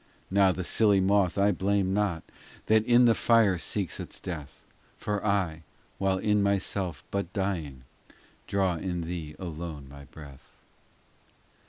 VI 0.01 0.27
Now 0.31 0.51
the 0.51 0.63
silly 0.63 0.99
moth 0.99 1.37
I 1.37 1.51
blame 1.51 1.93
not, 1.93 2.23
That 2.65 2.83
in 2.85 3.05
the 3.05 3.13
fire 3.13 3.59
seeks 3.59 3.99
its 3.99 4.19
death; 4.19 4.63
For 4.97 5.23
I, 5.23 5.61
while 5.99 6.17
in 6.17 6.41
myself 6.41 7.03
but 7.11 7.31
dying, 7.33 7.83
Draw 8.47 8.77
in 8.77 9.01
thee 9.01 9.35
alone 9.37 9.87
my 9.87 10.05
breath. 10.05 10.57